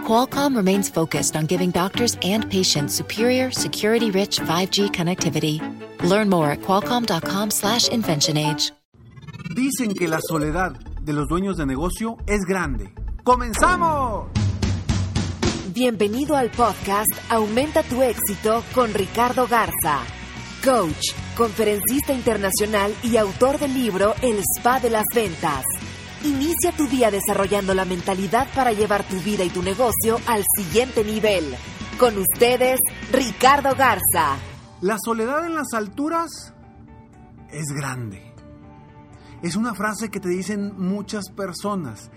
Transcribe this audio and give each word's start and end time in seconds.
Qualcomm 0.00 0.56
remains 0.56 0.88
focused 0.88 1.36
on 1.36 1.46
giving 1.46 1.70
doctors 1.70 2.16
and 2.22 2.50
patients 2.50 2.94
superior, 2.94 3.50
security-rich 3.52 4.40
5G 4.40 4.90
connectivity. 4.90 5.60
Learn 6.02 6.28
more 6.28 6.50
at 6.50 6.60
qualcomm.com/inventionage. 6.62 8.72
Dicen 9.54 9.94
que 9.94 10.06
la 10.06 10.20
soledad 10.20 10.72
de 11.02 11.12
los 11.12 11.28
dueños 11.28 11.56
de 11.56 11.66
negocio 11.66 12.16
es 12.26 12.40
grande. 12.46 12.92
¡Comenzamos! 13.24 14.28
Bienvenido 15.74 16.36
al 16.36 16.50
podcast 16.50 17.10
Aumenta 17.28 17.82
tu 17.82 18.02
éxito 18.02 18.62
con 18.74 18.94
Ricardo 18.94 19.46
Garza, 19.48 19.98
coach, 20.64 21.14
conferencista 21.36 22.12
internacional 22.12 22.94
y 23.02 23.16
autor 23.16 23.58
del 23.58 23.74
libro 23.74 24.14
El 24.22 24.38
Spa 24.38 24.78
de 24.80 24.90
las 24.90 25.04
Ventas. 25.14 25.64
Inicia 26.22 26.72
tu 26.76 26.86
día 26.86 27.10
desarrollando 27.10 27.72
la 27.72 27.86
mentalidad 27.86 28.46
para 28.54 28.72
llevar 28.72 29.08
tu 29.08 29.16
vida 29.20 29.42
y 29.42 29.48
tu 29.48 29.62
negocio 29.62 30.18
al 30.26 30.44
siguiente 30.54 31.02
nivel. 31.02 31.56
Con 31.98 32.18
ustedes, 32.18 32.78
Ricardo 33.10 33.74
Garza. 33.74 34.36
La 34.82 34.98
soledad 35.02 35.46
en 35.46 35.54
las 35.54 35.72
alturas 35.72 36.52
es 37.50 37.64
grande. 37.74 38.34
Es 39.42 39.56
una 39.56 39.74
frase 39.74 40.10
que 40.10 40.20
te 40.20 40.28
dicen 40.28 40.74
muchas 40.76 41.30
personas 41.30 42.10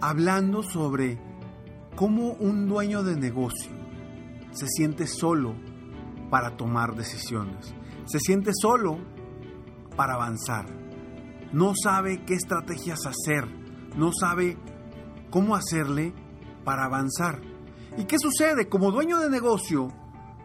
hablando 0.00 0.62
sobre 0.62 1.18
cómo 1.96 2.34
un 2.34 2.68
dueño 2.68 3.02
de 3.02 3.16
negocio 3.16 3.72
se 4.52 4.68
siente 4.68 5.08
solo 5.08 5.56
para 6.30 6.56
tomar 6.56 6.94
decisiones. 6.94 7.74
Se 8.04 8.20
siente 8.20 8.52
solo 8.54 8.98
para 9.96 10.14
avanzar. 10.14 10.83
No 11.54 11.72
sabe 11.80 12.24
qué 12.24 12.34
estrategias 12.34 13.06
hacer. 13.06 13.46
No 13.96 14.10
sabe 14.12 14.58
cómo 15.30 15.54
hacerle 15.54 16.12
para 16.64 16.84
avanzar. 16.84 17.40
¿Y 17.96 18.06
qué 18.06 18.18
sucede? 18.18 18.68
Como 18.68 18.90
dueño 18.90 19.20
de 19.20 19.30
negocio, 19.30 19.86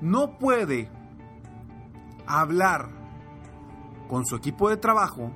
no 0.02 0.38
puede 0.38 0.88
hablar 2.28 2.90
con 4.08 4.24
su 4.24 4.36
equipo 4.36 4.70
de 4.70 4.78
trabajo 4.78 5.32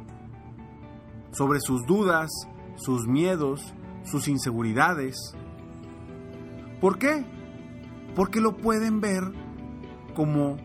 sobre 1.32 1.60
sus 1.60 1.88
dudas, 1.88 2.30
sus 2.76 3.08
miedos, 3.08 3.74
sus 4.04 4.28
inseguridades. 4.28 5.16
¿Por 6.80 7.00
qué? 7.00 7.26
Porque 8.16 8.42
lo 8.42 8.58
pueden 8.58 9.02
ver 9.02 9.24
como 10.14 10.58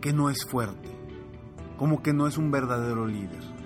que 0.00 0.12
no 0.12 0.30
es 0.30 0.46
fuerte, 0.48 0.88
como 1.76 2.00
que 2.00 2.12
no 2.12 2.28
es 2.28 2.38
un 2.38 2.52
verdadero 2.52 3.04
líder. 3.04 3.57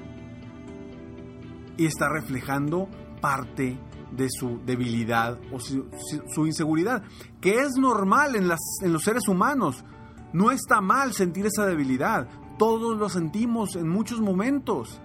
Y 1.77 1.87
está 1.87 2.09
reflejando 2.09 2.89
parte 3.21 3.79
de 4.11 4.29
su 4.31 4.61
debilidad 4.65 5.39
o 5.53 5.59
su, 5.59 6.47
inseguridad, 6.47 7.03
que 7.41 7.61
es 7.61 7.73
normal 7.79 8.37
en, 8.37 8.51
en 8.83 8.93
los 8.93 9.03
seres 9.03 9.27
humanos. 9.29 9.85
No 10.33 10.51
está 10.51 10.81
mal 10.81 11.13
sentir 11.13 11.47
esa 11.47 11.67
debilidad, 11.67 12.29
todos 12.59 12.99
lo 12.99 13.09
sentimos 13.09 13.77
en 13.77 13.89
muchos 13.89 14.21
momentos. 14.21 15.01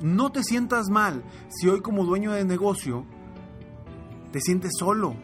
No 0.00 0.30
te 0.30 0.42
sientas 0.42 0.88
mal 0.90 1.22
si 1.48 1.68
hoy 1.68 1.80
como 1.80 2.04
dueño 2.04 2.32
de 2.32 2.44
negocio 2.44 3.06
te 4.32 4.40
sientes 4.40 4.72
solo 4.78 5.16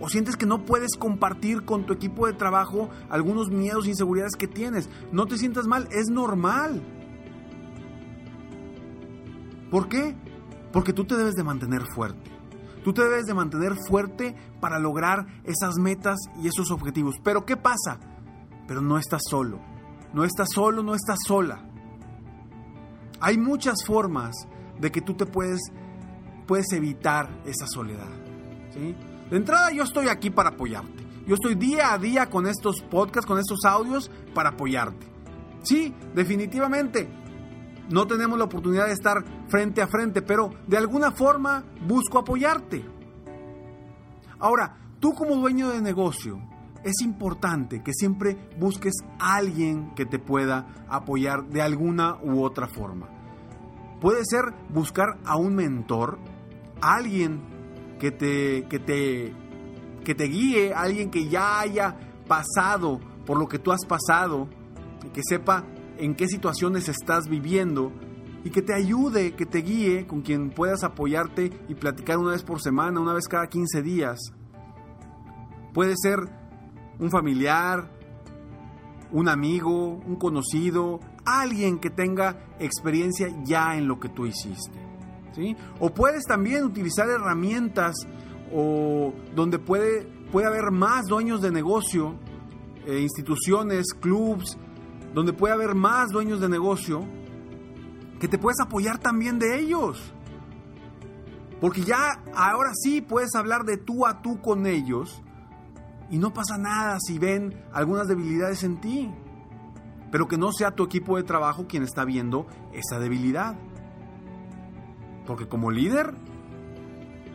o 0.00 0.08
sientes 0.08 0.36
que 0.36 0.46
no 0.46 0.64
puedes 0.64 0.96
compartir 0.98 1.64
con 1.64 1.86
tu 1.86 1.92
equipo 1.92 2.26
de 2.26 2.32
trabajo 2.32 2.90
algunos 3.08 3.50
miedos 3.50 3.86
e 3.86 3.90
inseguridades 3.90 4.36
que 4.36 4.48
tienes. 4.48 4.88
No 5.12 5.26
te 5.26 5.38
sientas 5.38 5.66
mal, 5.66 5.88
es 5.90 6.08
normal. 6.08 6.82
¿Por 9.70 9.88
qué? 9.88 10.14
Porque 10.72 10.92
tú 10.92 11.04
te 11.04 11.16
debes 11.16 11.34
de 11.34 11.44
mantener 11.44 11.82
fuerte. 11.94 12.30
Tú 12.84 12.92
te 12.92 13.02
debes 13.02 13.26
de 13.26 13.34
mantener 13.34 13.74
fuerte 13.88 14.36
para 14.60 14.78
lograr 14.78 15.26
esas 15.44 15.76
metas 15.76 16.16
y 16.40 16.46
esos 16.46 16.70
objetivos. 16.70 17.16
Pero 17.24 17.44
¿qué 17.44 17.56
pasa? 17.56 17.98
Pero 18.68 18.80
no 18.80 18.98
estás 18.98 19.22
solo. 19.28 19.60
No 20.12 20.24
estás 20.24 20.48
solo, 20.54 20.82
no 20.82 20.94
estás 20.94 21.18
sola. 21.26 21.68
Hay 23.20 23.38
muchas 23.38 23.84
formas 23.84 24.36
de 24.78 24.92
que 24.92 25.00
tú 25.00 25.14
te 25.14 25.26
puedes, 25.26 25.60
puedes 26.46 26.70
evitar 26.72 27.28
esa 27.44 27.66
soledad. 27.66 28.08
¿sí? 28.72 28.94
De 29.30 29.36
entrada 29.36 29.72
yo 29.72 29.82
estoy 29.82 30.08
aquí 30.08 30.30
para 30.30 30.50
apoyarte. 30.50 31.04
Yo 31.26 31.34
estoy 31.34 31.56
día 31.56 31.92
a 31.92 31.98
día 31.98 32.30
con 32.30 32.46
estos 32.46 32.82
podcasts, 32.82 33.26
con 33.26 33.38
estos 33.38 33.64
audios 33.64 34.10
para 34.32 34.50
apoyarte. 34.50 35.06
Sí, 35.62 35.92
definitivamente. 36.14 37.08
No 37.90 38.06
tenemos 38.06 38.38
la 38.38 38.44
oportunidad 38.44 38.86
de 38.86 38.92
estar 38.92 39.24
frente 39.48 39.80
a 39.80 39.86
frente, 39.86 40.22
pero 40.22 40.50
de 40.66 40.76
alguna 40.76 41.12
forma 41.12 41.64
busco 41.86 42.18
apoyarte. 42.18 42.84
Ahora, 44.38 44.76
tú 45.00 45.14
como 45.14 45.36
dueño 45.36 45.70
de 45.70 45.80
negocio, 45.80 46.40
es 46.82 47.00
importante 47.02 47.82
que 47.82 47.92
siempre 47.92 48.36
busques 48.58 48.94
a 49.18 49.36
alguien 49.36 49.94
que 49.94 50.06
te 50.06 50.18
pueda 50.18 50.86
apoyar 50.88 51.44
de 51.48 51.62
alguna 51.62 52.16
u 52.22 52.42
otra 52.42 52.68
forma. 52.68 53.08
Puede 54.00 54.24
ser 54.24 54.52
buscar 54.68 55.18
a 55.24 55.36
un 55.36 55.54
mentor, 55.54 56.18
a 56.80 56.96
alguien 56.96 57.40
que 57.98 58.10
te, 58.10 58.66
que 58.68 58.78
te, 58.78 59.34
que 60.04 60.14
te 60.14 60.24
guíe, 60.24 60.74
alguien 60.74 61.10
que 61.10 61.28
ya 61.28 61.60
haya 61.60 61.96
pasado 62.28 63.00
por 63.24 63.38
lo 63.38 63.48
que 63.48 63.58
tú 63.58 63.72
has 63.72 63.84
pasado, 63.84 64.48
y 65.04 65.08
que 65.08 65.22
sepa 65.24 65.64
en 65.98 66.14
qué 66.14 66.28
situaciones 66.28 66.88
estás 66.88 67.28
viviendo 67.28 67.92
y 68.44 68.50
que 68.50 68.62
te 68.62 68.74
ayude, 68.74 69.34
que 69.34 69.46
te 69.46 69.58
guíe, 69.58 70.06
con 70.06 70.22
quien 70.22 70.50
puedas 70.50 70.84
apoyarte 70.84 71.50
y 71.68 71.74
platicar 71.74 72.18
una 72.18 72.30
vez 72.30 72.42
por 72.42 72.62
semana, 72.62 73.00
una 73.00 73.12
vez 73.12 73.26
cada 73.26 73.48
15 73.48 73.82
días. 73.82 74.18
Puede 75.74 75.94
ser 75.96 76.20
un 76.98 77.10
familiar, 77.10 77.90
un 79.10 79.28
amigo, 79.28 80.00
un 80.06 80.16
conocido, 80.16 81.00
alguien 81.24 81.78
que 81.78 81.90
tenga 81.90 82.38
experiencia 82.58 83.28
ya 83.44 83.76
en 83.76 83.88
lo 83.88 83.98
que 83.98 84.08
tú 84.08 84.26
hiciste. 84.26 84.78
¿sí? 85.34 85.56
O 85.80 85.92
puedes 85.92 86.24
también 86.24 86.64
utilizar 86.64 87.08
herramientas 87.08 87.96
o 88.54 89.12
donde 89.34 89.58
puede, 89.58 90.04
puede 90.30 90.46
haber 90.46 90.70
más 90.70 91.06
dueños 91.06 91.42
de 91.42 91.50
negocio, 91.50 92.14
eh, 92.86 93.00
instituciones, 93.00 93.86
clubs, 93.92 94.56
donde 95.16 95.32
puede 95.32 95.54
haber 95.54 95.74
más 95.74 96.10
dueños 96.10 96.42
de 96.42 96.48
negocio, 96.50 97.02
que 98.20 98.28
te 98.28 98.36
puedes 98.36 98.60
apoyar 98.60 98.98
también 98.98 99.38
de 99.38 99.58
ellos. 99.58 100.12
Porque 101.58 101.80
ya 101.80 102.22
ahora 102.34 102.72
sí 102.74 103.00
puedes 103.00 103.34
hablar 103.34 103.64
de 103.64 103.78
tú 103.78 104.04
a 104.04 104.20
tú 104.20 104.42
con 104.42 104.66
ellos 104.66 105.22
y 106.10 106.18
no 106.18 106.34
pasa 106.34 106.58
nada 106.58 106.98
si 107.00 107.18
ven 107.18 107.64
algunas 107.72 108.08
debilidades 108.08 108.62
en 108.62 108.78
ti. 108.78 109.10
Pero 110.12 110.28
que 110.28 110.36
no 110.36 110.52
sea 110.52 110.72
tu 110.72 110.84
equipo 110.84 111.16
de 111.16 111.22
trabajo 111.22 111.66
quien 111.66 111.82
está 111.82 112.04
viendo 112.04 112.46
esa 112.74 112.98
debilidad. 112.98 113.56
Porque 115.26 115.48
como 115.48 115.70
líder 115.70 116.12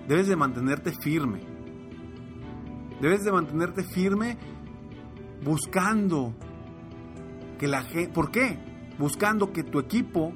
debes 0.08 0.28
de 0.28 0.36
mantenerte 0.36 0.92
firme. 1.02 1.42
Debes 3.02 3.24
de 3.24 3.32
mantenerte 3.32 3.84
firme 3.84 4.38
buscando 5.44 6.36
que 7.62 7.68
la 7.68 7.84
gente... 7.84 8.12
¿Por 8.12 8.32
qué? 8.32 8.58
Buscando 8.98 9.54
que 9.54 9.64
tu 9.64 9.80
equipo 9.80 10.34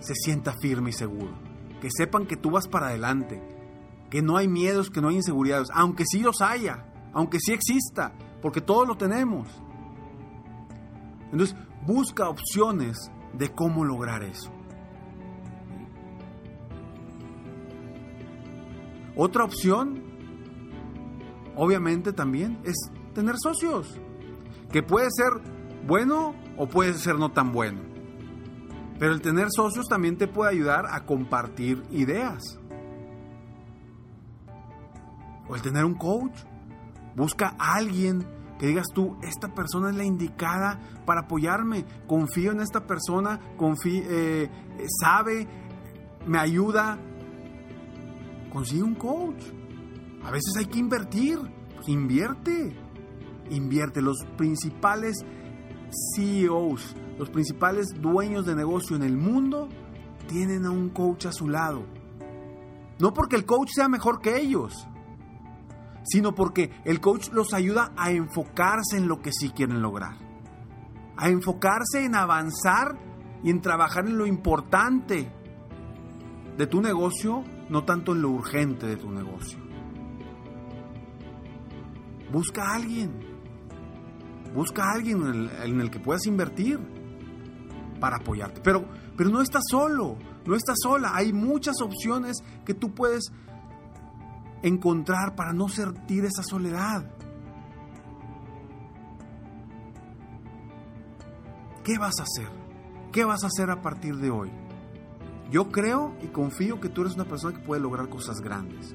se 0.00 0.14
sienta 0.14 0.54
firme 0.60 0.90
y 0.90 0.94
seguro. 0.94 1.38
Que 1.80 1.90
sepan 1.94 2.26
que 2.26 2.36
tú 2.36 2.50
vas 2.50 2.66
para 2.66 2.88
adelante. 2.88 3.40
Que 4.08 4.22
no 4.22 4.38
hay 4.38 4.48
miedos, 4.48 4.90
que 4.90 5.00
no 5.00 5.10
hay 5.10 5.16
inseguridades. 5.16 5.68
Aunque 5.72 6.04
sí 6.04 6.20
los 6.20 6.40
haya 6.40 6.86
aunque 7.12 7.38
sí 7.40 7.52
exista, 7.52 8.12
porque 8.40 8.60
todos 8.60 8.86
lo 8.86 8.96
tenemos. 8.96 9.48
Entonces, 11.32 11.56
busca 11.86 12.28
opciones 12.28 13.10
de 13.32 13.50
cómo 13.50 13.84
lograr 13.84 14.22
eso. 14.22 14.50
Otra 19.16 19.44
opción, 19.44 20.02
obviamente 21.56 22.12
también, 22.12 22.58
es 22.64 22.76
tener 23.12 23.36
socios, 23.38 24.00
que 24.72 24.82
puede 24.82 25.08
ser 25.10 25.59
bueno 25.86 26.34
o 26.56 26.68
puede 26.68 26.94
ser 26.94 27.16
no 27.16 27.30
tan 27.32 27.52
bueno. 27.52 27.80
Pero 28.98 29.12
el 29.12 29.22
tener 29.22 29.48
socios 29.50 29.86
también 29.86 30.18
te 30.18 30.28
puede 30.28 30.50
ayudar 30.50 30.84
a 30.90 31.06
compartir 31.06 31.82
ideas. 31.90 32.58
O 35.48 35.56
el 35.56 35.62
tener 35.62 35.84
un 35.84 35.94
coach 35.94 36.44
Busca 37.16 37.54
a 37.58 37.74
alguien 37.74 38.24
que 38.58 38.66
digas 38.66 38.86
tú, 38.94 39.16
esta 39.22 39.54
persona 39.54 39.90
es 39.90 39.96
la 39.96 40.04
indicada 40.04 40.78
para 41.06 41.22
apoyarme, 41.22 41.84
confío 42.06 42.52
en 42.52 42.60
esta 42.60 42.86
persona, 42.86 43.40
eh, 43.84 44.50
sabe, 45.00 45.48
me 46.26 46.38
ayuda. 46.38 46.98
Consigue 48.52 48.82
un 48.82 48.94
coach. 48.94 49.42
A 50.24 50.30
veces 50.30 50.54
hay 50.58 50.66
que 50.66 50.78
invertir, 50.78 51.38
invierte, 51.86 52.76
invierte. 53.50 54.02
Los 54.02 54.24
principales 54.36 55.24
CEOs, 56.14 56.94
los 57.18 57.30
principales 57.30 57.88
dueños 58.00 58.46
de 58.46 58.54
negocio 58.54 58.96
en 58.96 59.02
el 59.02 59.16
mundo 59.16 59.68
tienen 60.28 60.64
a 60.64 60.70
un 60.70 60.90
coach 60.90 61.26
a 61.26 61.32
su 61.32 61.48
lado. 61.48 61.84
No 62.98 63.12
porque 63.12 63.36
el 63.36 63.44
coach 63.44 63.70
sea 63.74 63.88
mejor 63.88 64.20
que 64.20 64.36
ellos, 64.36 64.86
sino 66.04 66.34
porque 66.34 66.70
el 66.84 67.00
coach 67.00 67.30
los 67.32 67.52
ayuda 67.54 67.92
a 67.96 68.10
enfocarse 68.10 68.96
en 68.96 69.08
lo 69.08 69.20
que 69.20 69.32
sí 69.32 69.50
quieren 69.50 69.82
lograr. 69.82 70.16
A 71.16 71.28
enfocarse 71.28 72.04
en 72.04 72.14
avanzar 72.14 72.96
y 73.42 73.50
en 73.50 73.60
trabajar 73.60 74.06
en 74.06 74.16
lo 74.16 74.26
importante 74.26 75.30
de 76.56 76.66
tu 76.66 76.80
negocio, 76.80 77.42
no 77.68 77.84
tanto 77.84 78.12
en 78.12 78.22
lo 78.22 78.30
urgente 78.30 78.86
de 78.86 78.96
tu 78.96 79.10
negocio. 79.10 79.58
Busca 82.32 82.62
a 82.64 82.74
alguien. 82.74 83.29
Busca 84.54 84.84
a 84.84 84.92
alguien 84.94 85.50
en 85.62 85.80
el, 85.80 85.90
que 85.90 86.00
puedas 86.00 86.26
invertir 86.26 86.78
para 88.00 88.16
apoyarte. 88.16 88.60
Pero, 88.62 88.84
pero 89.16 89.30
no 89.30 89.42
estás 89.42 89.62
solo, 89.70 90.16
no 90.44 90.56
estás 90.56 90.76
sola. 90.82 91.12
Hay 91.14 91.32
muchas 91.32 91.80
opciones 91.80 92.38
que 92.64 92.74
tú 92.74 92.92
puedes 92.94 93.30
encontrar 94.62 95.34
para 95.36 95.52
no 95.52 95.68
sentir 95.68 96.24
esa 96.24 96.42
soledad. 96.42 97.08
¿Qué 101.84 101.98
vas 101.98 102.18
a 102.20 102.24
hacer? 102.24 102.48
¿Qué 103.12 103.24
vas 103.24 103.42
a 103.44 103.48
hacer 103.48 103.70
a 103.70 103.80
partir 103.80 104.16
de 104.16 104.30
hoy? 104.30 104.50
Yo 105.50 105.70
creo 105.70 106.14
y 106.22 106.28
confío 106.28 106.80
que 106.80 106.88
tú 106.88 107.00
eres 107.00 107.14
una 107.14 107.24
persona 107.24 107.58
que 107.58 107.64
puede 107.64 107.80
lograr 107.80 108.08
cosas 108.08 108.40
grandes. 108.40 108.94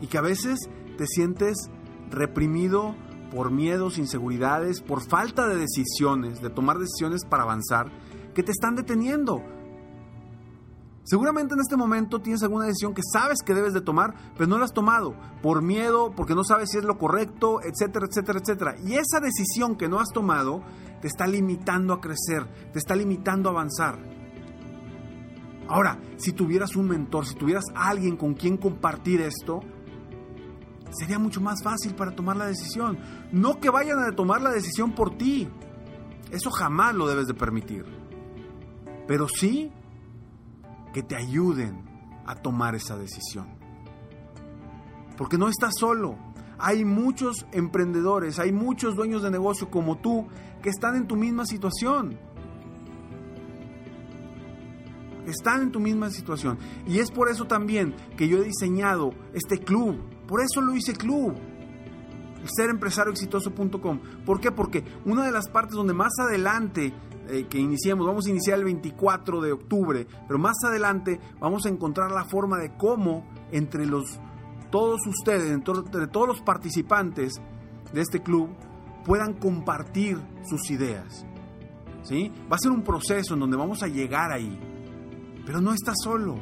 Y 0.00 0.06
que 0.06 0.18
a 0.18 0.20
veces 0.20 0.58
te 0.98 1.06
sientes 1.06 1.70
reprimido 2.10 2.94
por 3.30 3.50
miedos, 3.50 3.98
inseguridades, 3.98 4.80
por 4.80 5.06
falta 5.06 5.46
de 5.48 5.56
decisiones, 5.56 6.40
de 6.40 6.50
tomar 6.50 6.78
decisiones 6.78 7.24
para 7.24 7.42
avanzar, 7.42 7.90
que 8.34 8.42
te 8.42 8.52
están 8.52 8.76
deteniendo. 8.76 9.42
Seguramente 11.04 11.54
en 11.54 11.60
este 11.60 11.76
momento 11.76 12.20
tienes 12.20 12.42
alguna 12.42 12.66
decisión 12.66 12.92
que 12.92 13.02
sabes 13.12 13.38
que 13.44 13.54
debes 13.54 13.72
de 13.72 13.80
tomar, 13.80 14.14
pero 14.34 14.48
no 14.48 14.58
la 14.58 14.64
has 14.64 14.72
tomado 14.72 15.14
por 15.40 15.62
miedo, 15.62 16.12
porque 16.16 16.34
no 16.34 16.42
sabes 16.42 16.70
si 16.70 16.78
es 16.78 16.84
lo 16.84 16.98
correcto, 16.98 17.60
etcétera, 17.62 18.06
etcétera, 18.10 18.40
etcétera. 18.40 18.76
Y 18.84 18.94
esa 18.94 19.20
decisión 19.20 19.76
que 19.76 19.88
no 19.88 20.00
has 20.00 20.08
tomado 20.08 20.62
te 21.00 21.06
está 21.06 21.28
limitando 21.28 21.94
a 21.94 22.00
crecer, 22.00 22.46
te 22.72 22.80
está 22.80 22.96
limitando 22.96 23.48
a 23.48 23.52
avanzar. 23.52 23.98
Ahora, 25.68 26.00
si 26.16 26.32
tuvieras 26.32 26.74
un 26.74 26.88
mentor, 26.88 27.24
si 27.24 27.36
tuvieras 27.36 27.64
alguien 27.74 28.16
con 28.16 28.34
quien 28.34 28.56
compartir 28.56 29.20
esto, 29.20 29.60
sería 30.90 31.18
mucho 31.18 31.40
más 31.40 31.62
fácil 31.62 31.94
para 31.94 32.14
tomar 32.14 32.36
la 32.36 32.46
decisión. 32.46 32.98
No 33.32 33.60
que 33.60 33.70
vayan 33.70 33.98
a 33.98 34.12
tomar 34.14 34.40
la 34.40 34.50
decisión 34.50 34.92
por 34.92 35.16
ti. 35.16 35.48
Eso 36.30 36.50
jamás 36.50 36.94
lo 36.94 37.06
debes 37.06 37.26
de 37.26 37.34
permitir. 37.34 37.84
Pero 39.06 39.28
sí 39.28 39.70
que 40.92 41.02
te 41.02 41.16
ayuden 41.16 41.84
a 42.26 42.34
tomar 42.34 42.74
esa 42.74 42.96
decisión. 42.96 43.46
Porque 45.16 45.38
no 45.38 45.48
estás 45.48 45.74
solo. 45.78 46.16
Hay 46.58 46.84
muchos 46.84 47.46
emprendedores, 47.52 48.38
hay 48.38 48.52
muchos 48.52 48.96
dueños 48.96 49.22
de 49.22 49.30
negocio 49.30 49.70
como 49.70 49.98
tú 49.98 50.26
que 50.62 50.70
están 50.70 50.96
en 50.96 51.06
tu 51.06 51.16
misma 51.16 51.44
situación. 51.44 52.18
Están 55.26 55.62
en 55.62 55.72
tu 55.72 55.80
misma 55.80 56.10
situación. 56.10 56.58
Y 56.86 57.00
es 57.00 57.10
por 57.10 57.28
eso 57.28 57.46
también 57.46 57.94
que 58.16 58.28
yo 58.28 58.38
he 58.38 58.44
diseñado 58.44 59.10
este 59.34 59.58
club. 59.58 59.98
Por 60.26 60.40
eso 60.40 60.60
lo 60.60 60.74
hice 60.74 60.92
club. 60.92 61.34
Serempresarioexitoso.com. 62.44 64.00
¿Por 64.24 64.40
qué? 64.40 64.52
Porque 64.52 64.84
una 65.04 65.24
de 65.24 65.32
las 65.32 65.48
partes 65.48 65.74
donde 65.74 65.94
más 65.94 66.12
adelante 66.18 66.92
eh, 67.28 67.46
que 67.48 67.58
iniciemos, 67.58 68.06
vamos 68.06 68.26
a 68.26 68.30
iniciar 68.30 68.58
el 68.58 68.64
24 68.64 69.40
de 69.40 69.52
octubre, 69.52 70.06
pero 70.28 70.38
más 70.38 70.56
adelante 70.64 71.18
vamos 71.40 71.66
a 71.66 71.68
encontrar 71.68 72.12
la 72.12 72.24
forma 72.24 72.58
de 72.58 72.76
cómo 72.76 73.26
entre 73.50 73.84
los 73.84 74.20
todos 74.70 75.00
ustedes, 75.06 75.50
entre 75.50 76.06
todos 76.06 76.28
los 76.28 76.40
participantes 76.42 77.34
de 77.92 78.00
este 78.00 78.22
club, 78.22 78.50
puedan 79.04 79.34
compartir 79.34 80.20
sus 80.48 80.70
ideas. 80.70 81.24
¿Sí? 82.02 82.30
Va 82.50 82.56
a 82.56 82.58
ser 82.58 82.70
un 82.70 82.82
proceso 82.82 83.34
en 83.34 83.40
donde 83.40 83.56
vamos 83.56 83.82
a 83.82 83.88
llegar 83.88 84.30
ahí. 84.30 84.58
Pero 85.44 85.60
no 85.60 85.72
estás 85.72 85.96
solo. 86.02 86.36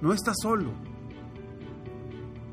No 0.00 0.12
estás 0.12 0.36
solo. 0.40 0.72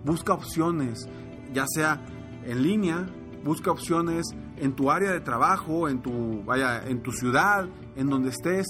Busca 0.03 0.33
opciones, 0.33 1.07
ya 1.53 1.65
sea 1.67 2.01
en 2.45 2.63
línea, 2.63 3.05
busca 3.43 3.71
opciones 3.71 4.27
en 4.57 4.73
tu 4.75 4.89
área 4.91 5.11
de 5.11 5.19
trabajo, 5.19 5.87
en 5.87 6.01
tu, 6.01 6.43
vaya, 6.43 6.87
en 6.87 7.01
tu 7.01 7.11
ciudad, 7.11 7.67
en 7.95 8.07
donde 8.07 8.29
estés. 8.29 8.65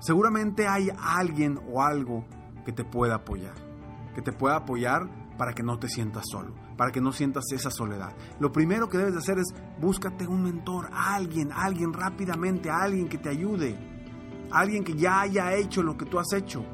Seguramente 0.00 0.66
hay 0.66 0.88
alguien 0.98 1.58
o 1.72 1.82
algo 1.82 2.24
que 2.64 2.72
te 2.72 2.84
pueda 2.84 3.16
apoyar, 3.16 3.54
que 4.14 4.22
te 4.22 4.32
pueda 4.32 4.56
apoyar 4.56 5.08
para 5.36 5.52
que 5.52 5.62
no 5.62 5.78
te 5.78 5.88
sientas 5.88 6.24
solo, 6.30 6.54
para 6.76 6.90
que 6.90 7.00
no 7.00 7.12
sientas 7.12 7.44
esa 7.52 7.70
soledad. 7.70 8.14
Lo 8.40 8.52
primero 8.52 8.88
que 8.88 8.98
debes 8.98 9.14
de 9.14 9.18
hacer 9.18 9.38
es 9.38 9.54
búscate 9.80 10.26
un 10.26 10.42
mentor, 10.42 10.88
alguien, 10.92 11.50
alguien 11.52 11.92
rápidamente, 11.92 12.70
alguien 12.70 13.08
que 13.08 13.18
te 13.18 13.28
ayude, 13.28 13.76
alguien 14.50 14.84
que 14.84 14.94
ya 14.94 15.20
haya 15.20 15.54
hecho 15.54 15.82
lo 15.82 15.96
que 15.96 16.06
tú 16.06 16.18
has 16.18 16.32
hecho, 16.32 16.64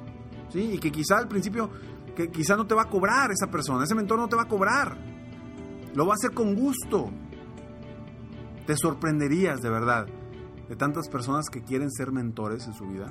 ¿sí? 0.49 0.73
Y 0.75 0.79
que 0.79 0.93
quizá 0.93 1.19
al 1.19 1.29
principio, 1.29 1.71
que 2.15 2.31
quizá 2.31 2.57
no 2.57 2.67
te 2.67 2.75
va 2.75 2.83
a 2.83 2.89
cobrar 2.89 3.31
esa 3.31 3.51
persona, 3.51 3.85
ese 3.85 3.95
mentor 3.95 4.19
no 4.19 4.29
te 4.29 4.37
va 4.37 4.43
a 4.43 4.49
cobrar, 4.49 4.97
lo 5.95 6.07
va 6.07 6.13
a 6.13 6.15
hacer 6.15 6.33
con 6.33 6.55
gusto. 6.55 7.11
Te 8.67 8.77
sorprenderías 8.77 9.61
de 9.61 9.71
verdad 9.71 10.07
de 10.69 10.77
tantas 10.77 11.09
personas 11.09 11.47
que 11.51 11.63
quieren 11.63 11.91
ser 11.91 12.13
mentores 12.13 12.67
en 12.67 12.73
su 12.73 12.87
vida. 12.87 13.07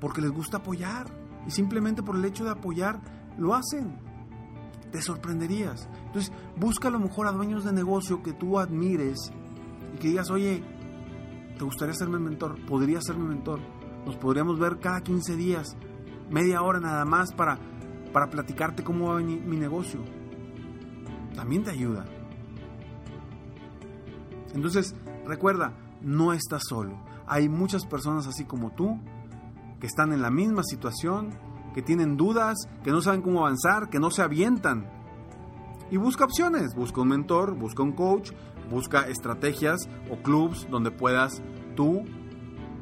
Porque 0.00 0.20
les 0.20 0.30
gusta 0.30 0.56
apoyar. 0.58 1.06
Y 1.46 1.52
simplemente 1.52 2.02
por 2.02 2.16
el 2.16 2.24
hecho 2.24 2.44
de 2.44 2.50
apoyar, 2.50 3.00
lo 3.38 3.54
hacen. 3.54 3.96
Te 4.90 5.00
sorprenderías. 5.00 5.88
Entonces, 6.06 6.32
busca 6.56 6.88
a 6.88 6.90
lo 6.90 6.98
mejor 6.98 7.28
a 7.28 7.32
dueños 7.32 7.64
de 7.64 7.72
negocio 7.72 8.22
que 8.22 8.32
tú 8.32 8.58
admires 8.58 9.30
y 9.94 9.98
que 9.98 10.08
digas, 10.08 10.30
oye, 10.30 10.64
¿te 11.56 11.64
gustaría 11.64 11.94
ser 11.94 12.08
mi 12.08 12.18
mentor? 12.18 12.64
¿Podría 12.66 13.00
ser 13.00 13.16
mi 13.16 13.28
mentor? 13.28 13.60
Nos 14.04 14.16
podríamos 14.16 14.58
ver 14.58 14.78
cada 14.80 15.00
15 15.00 15.36
días, 15.36 15.76
media 16.30 16.62
hora 16.62 16.80
nada 16.80 17.04
más 17.04 17.32
para, 17.32 17.58
para 18.12 18.30
platicarte 18.30 18.82
cómo 18.82 19.12
va 19.12 19.20
mi, 19.20 19.36
mi 19.36 19.56
negocio. 19.56 20.00
También 21.34 21.64
te 21.64 21.70
ayuda. 21.70 22.04
Entonces, 24.54 24.94
recuerda, 25.26 25.72
no 26.00 26.32
estás 26.32 26.62
solo. 26.68 26.96
Hay 27.26 27.48
muchas 27.48 27.84
personas 27.84 28.26
así 28.26 28.44
como 28.44 28.70
tú 28.72 28.98
que 29.80 29.86
están 29.86 30.12
en 30.12 30.22
la 30.22 30.30
misma 30.30 30.62
situación, 30.62 31.30
que 31.74 31.82
tienen 31.82 32.16
dudas, 32.16 32.56
que 32.82 32.90
no 32.90 33.02
saben 33.02 33.20
cómo 33.20 33.40
avanzar, 33.40 33.90
que 33.90 33.98
no 33.98 34.10
se 34.10 34.22
avientan. 34.22 34.88
Y 35.90 35.98
busca 35.98 36.24
opciones, 36.24 36.74
busca 36.74 37.02
un 37.02 37.08
mentor, 37.08 37.54
busca 37.54 37.82
un 37.82 37.92
coach, 37.92 38.32
busca 38.70 39.08
estrategias 39.08 39.88
o 40.10 40.16
clubs 40.22 40.66
donde 40.70 40.90
puedas 40.90 41.42
tú 41.74 42.04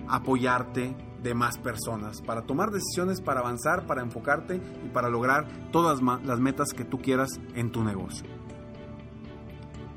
apoyarte 0.08 0.96
de 1.24 1.34
más 1.34 1.58
personas 1.58 2.20
para 2.20 2.42
tomar 2.42 2.70
decisiones, 2.70 3.20
para 3.20 3.40
avanzar, 3.40 3.86
para 3.86 4.02
enfocarte 4.02 4.60
y 4.84 4.88
para 4.90 5.08
lograr 5.08 5.48
todas 5.72 6.00
las 6.02 6.38
metas 6.38 6.68
que 6.72 6.84
tú 6.84 6.98
quieras 6.98 7.30
en 7.54 7.72
tu 7.72 7.82
negocio. 7.82 8.28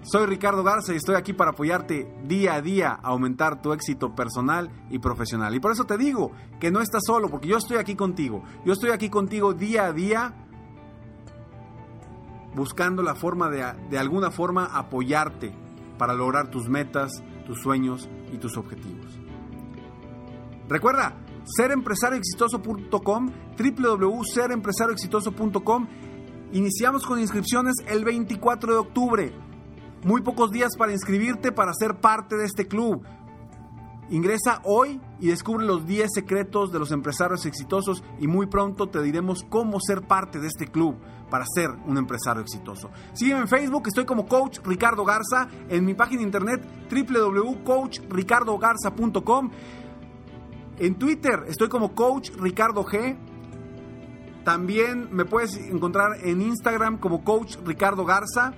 Soy 0.01 0.25
Ricardo 0.25 0.63
Garza 0.63 0.93
y 0.93 0.95
estoy 0.95 1.15
aquí 1.15 1.33
para 1.33 1.51
apoyarte 1.51 2.09
día 2.23 2.53
a 2.53 2.61
día 2.61 2.91
a 2.91 3.09
aumentar 3.09 3.61
tu 3.61 3.73
éxito 3.73 4.15
personal 4.15 4.71
y 4.89 4.99
profesional. 4.99 5.53
Y 5.53 5.59
por 5.59 5.73
eso 5.73 5.83
te 5.83 5.97
digo 5.97 6.31
que 6.61 6.71
no 6.71 6.79
estás 6.79 7.03
solo, 7.05 7.27
porque 7.27 7.49
yo 7.49 7.57
estoy 7.57 7.75
aquí 7.75 7.93
contigo. 7.95 8.41
Yo 8.63 8.71
estoy 8.71 8.91
aquí 8.91 9.09
contigo 9.09 9.53
día 9.53 9.85
a 9.87 9.91
día 9.91 10.33
buscando 12.55 13.03
la 13.03 13.15
forma 13.15 13.49
de, 13.49 13.65
de 13.89 13.99
alguna 13.99 14.31
forma 14.31 14.65
apoyarte 14.65 15.53
para 15.97 16.13
lograr 16.13 16.49
tus 16.49 16.69
metas, 16.69 17.11
tus 17.45 17.59
sueños 17.59 18.07
y 18.31 18.37
tus 18.37 18.55
objetivos. 18.55 19.19
Recuerda, 20.69 21.17
serempresarioexitoso.com, 21.45 23.31
www.serempresarioexitoso.com. 23.57 25.87
Iniciamos 26.53 27.05
con 27.05 27.19
inscripciones 27.19 27.75
el 27.87 28.03
24 28.03 28.73
de 28.73 28.79
octubre. 28.79 29.31
Muy 30.03 30.21
pocos 30.21 30.51
días 30.51 30.75
para 30.77 30.91
inscribirte 30.91 31.51
para 31.51 31.73
ser 31.73 31.99
parte 31.99 32.37
de 32.37 32.45
este 32.45 32.67
club. 32.67 33.03
Ingresa 34.09 34.61
hoy 34.63 35.01
y 35.19 35.27
descubre 35.27 35.65
los 35.65 35.85
10 35.85 36.09
secretos 36.13 36.71
de 36.71 36.79
los 36.79 36.91
empresarios 36.91 37.45
exitosos 37.45 38.01
y 38.19 38.27
muy 38.27 38.47
pronto 38.47 38.87
te 38.87 39.01
diremos 39.01 39.45
cómo 39.49 39.81
ser 39.81 40.03
parte 40.03 40.39
de 40.39 40.47
este 40.47 40.67
club 40.67 40.95
para 41.29 41.43
ser 41.53 41.71
un 41.85 41.97
empresario 41.97 42.41
exitoso. 42.41 42.89
Sígueme 43.11 43.41
en 43.41 43.49
Facebook, 43.49 43.83
estoy 43.87 44.05
como 44.05 44.25
Coach 44.25 44.59
Ricardo 44.63 45.03
Garza, 45.03 45.49
en 45.67 45.83
mi 45.85 45.93
página 45.93 46.21
de 46.21 46.25
internet 46.25 46.65
www.coachricardogarza.com. 46.89 49.51
En 50.79 50.95
Twitter 50.95 51.43
estoy 51.47 51.69
como 51.69 51.95
Coach 51.95 52.31
Ricardo 52.37 52.85
G. 52.85 53.17
También 54.43 55.09
me 55.11 55.25
puedes 55.25 55.57
encontrar 55.57 56.19
en 56.23 56.41
Instagram 56.41 56.99
como 56.99 57.23
Coach 57.23 57.57
Ricardo 57.65 58.05
Garza 58.05 58.53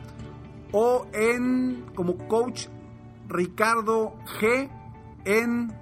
o 0.71 1.07
en 1.13 1.85
como 1.95 2.17
Coach 2.27 2.67
Ricardo 3.27 4.15
G 4.39 4.69
en... 5.25 5.73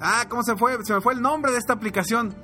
Ah, 0.00 0.24
¿cómo 0.28 0.42
se 0.42 0.56
fue? 0.56 0.82
Se 0.84 0.94
me 0.94 1.00
fue 1.02 1.12
el 1.12 1.20
nombre 1.20 1.52
de 1.52 1.58
esta 1.58 1.74
aplicación. 1.74 2.34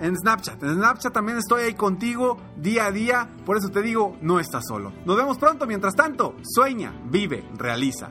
En 0.00 0.16
Snapchat. 0.16 0.62
En 0.62 0.74
Snapchat 0.74 1.12
también 1.12 1.38
estoy 1.38 1.62
ahí 1.62 1.74
contigo 1.74 2.36
día 2.56 2.86
a 2.86 2.90
día. 2.90 3.28
Por 3.46 3.56
eso 3.56 3.68
te 3.68 3.82
digo, 3.82 4.16
no 4.20 4.40
estás 4.40 4.64
solo. 4.66 4.92
Nos 5.04 5.16
vemos 5.16 5.38
pronto. 5.38 5.66
Mientras 5.66 5.94
tanto, 5.94 6.36
sueña, 6.42 6.92
vive, 7.04 7.48
realiza. 7.56 8.10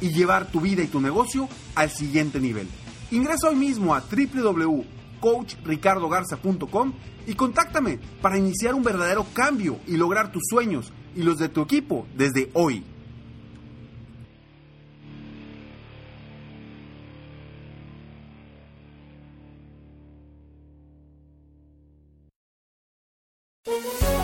y 0.00 0.12
llevar 0.12 0.50
tu 0.50 0.60
vida 0.60 0.82
y 0.82 0.88
tu 0.88 1.00
negocio 1.00 1.48
al 1.74 1.90
siguiente 1.90 2.40
nivel. 2.40 2.68
Ingresa 3.10 3.48
hoy 3.48 3.56
mismo 3.56 3.94
a 3.94 4.02
www.coachricardogarza.com 4.02 6.92
y 7.26 7.34
contáctame 7.34 7.98
para 8.20 8.36
iniciar 8.38 8.74
un 8.74 8.82
verdadero 8.82 9.24
cambio 9.32 9.78
y 9.86 9.96
lograr 9.96 10.30
tus 10.32 10.42
sueños 10.48 10.92
y 11.14 11.22
los 11.22 11.38
de 11.38 11.48
tu 11.48 11.62
equipo 11.62 12.06
desde 12.16 12.50
hoy. 12.54 12.84